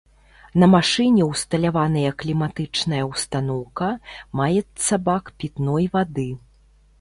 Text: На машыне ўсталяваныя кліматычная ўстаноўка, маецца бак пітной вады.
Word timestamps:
На 0.61 0.67
машыне 0.75 1.25
ўсталяваныя 1.31 2.13
кліматычная 2.23 3.03
ўстаноўка, 3.11 3.91
маецца 4.41 5.01
бак 5.11 5.31
пітной 5.45 5.85
вады. 5.99 6.27